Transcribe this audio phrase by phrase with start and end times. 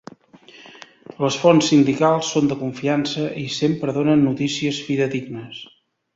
[1.25, 5.63] Les fonts sindicals són de confiança i sempre donen notícies fidedignes.